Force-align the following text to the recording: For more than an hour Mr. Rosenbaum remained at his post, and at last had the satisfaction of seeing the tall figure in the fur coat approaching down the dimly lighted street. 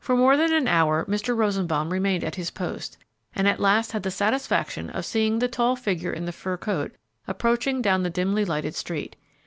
For 0.03 0.15
more 0.17 0.35
than 0.35 0.51
an 0.51 0.67
hour 0.67 1.05
Mr. 1.05 1.37
Rosenbaum 1.37 1.91
remained 1.93 2.23
at 2.23 2.33
his 2.33 2.49
post, 2.49 2.97
and 3.35 3.47
at 3.47 3.59
last 3.59 3.91
had 3.91 4.01
the 4.01 4.09
satisfaction 4.09 4.89
of 4.89 5.05
seeing 5.05 5.37
the 5.37 5.47
tall 5.47 5.75
figure 5.75 6.11
in 6.11 6.25
the 6.25 6.31
fur 6.31 6.57
coat 6.57 6.95
approaching 7.27 7.83
down 7.83 8.01
the 8.01 8.09
dimly 8.09 8.43
lighted 8.43 8.73
street. 8.73 9.15